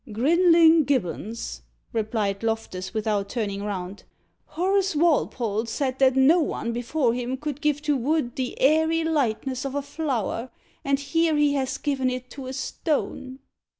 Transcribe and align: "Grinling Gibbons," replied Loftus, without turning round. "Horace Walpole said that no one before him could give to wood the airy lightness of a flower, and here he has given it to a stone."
"Grinling 0.11 0.85
Gibbons," 0.85 1.61
replied 1.93 2.41
Loftus, 2.41 2.91
without 2.91 3.29
turning 3.29 3.61
round. 3.63 4.03
"Horace 4.47 4.95
Walpole 4.95 5.67
said 5.67 5.99
that 5.99 6.15
no 6.15 6.39
one 6.39 6.73
before 6.73 7.13
him 7.13 7.37
could 7.37 7.61
give 7.61 7.83
to 7.83 7.95
wood 7.95 8.35
the 8.35 8.59
airy 8.59 9.03
lightness 9.03 9.63
of 9.63 9.75
a 9.75 9.83
flower, 9.83 10.49
and 10.83 10.99
here 10.99 11.35
he 11.35 11.53
has 11.53 11.77
given 11.77 12.09
it 12.09 12.31
to 12.31 12.47
a 12.47 12.53
stone." 12.53 13.41